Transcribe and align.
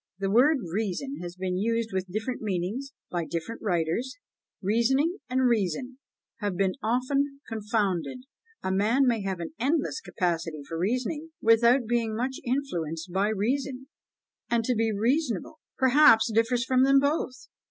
The 0.17 0.31
word 0.31 0.57
reason 0.73 1.17
has 1.21 1.35
been 1.35 1.59
used 1.59 1.91
with 1.93 2.09
different 2.11 2.41
meanings 2.41 2.91
by 3.11 3.23
different 3.23 3.61
writers; 3.61 4.17
reasoning 4.59 5.19
and 5.29 5.47
reason 5.47 5.99
have 6.39 6.57
been 6.57 6.73
often 6.81 7.39
confounded; 7.47 8.23
a 8.63 8.71
man 8.71 9.05
may 9.05 9.21
have 9.21 9.39
an 9.39 9.53
endless 9.59 10.01
capacity 10.01 10.63
for 10.67 10.79
reasoning, 10.79 11.29
without 11.39 11.85
being 11.85 12.15
much 12.15 12.37
influenced 12.43 13.11
by 13.11 13.27
reason, 13.27 13.89
and 14.49 14.63
to 14.63 14.73
be 14.73 14.91
reasonable, 14.91 15.59
perhaps 15.77 16.31
differs 16.33 16.65
from 16.65 16.81
both! 16.99 17.45